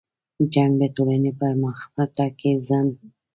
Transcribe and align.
جنګ 0.53 0.71
د 0.81 0.83
ټولنې 0.95 1.31
په 1.33 1.37
پرمختګ 1.41 2.29
کې 2.39 2.51
خنډ 2.65 2.89
ګرځي. 2.97 3.07